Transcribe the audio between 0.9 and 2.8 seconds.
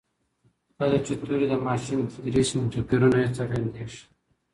چي توري له ماشین تېر سي نو